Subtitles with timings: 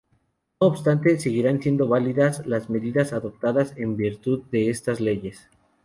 [0.59, 5.47] No obstante, seguirán siendo válidas las medidas adoptadas en virtud de estas leyes.